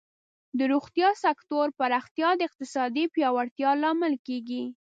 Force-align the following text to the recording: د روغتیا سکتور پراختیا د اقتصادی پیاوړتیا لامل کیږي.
د 0.57 0.59
روغتیا 0.73 1.09
سکتور 1.23 1.67
پراختیا 1.79 2.29
د 2.35 2.41
اقتصادی 2.47 3.05
پیاوړتیا 3.15 3.69
لامل 3.83 4.13
کیږي. 4.27 4.63